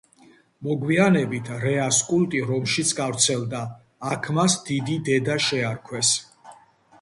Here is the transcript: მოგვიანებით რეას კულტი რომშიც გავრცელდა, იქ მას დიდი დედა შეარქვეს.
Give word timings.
მოგვიანებით 0.67 1.51
რეას 1.63 1.99
კულტი 2.07 2.41
რომშიც 2.51 2.93
გავრცელდა, 3.01 3.61
იქ 4.17 4.31
მას 4.39 4.57
დიდი 4.71 4.97
დედა 5.11 5.37
შეარქვეს. 5.51 6.17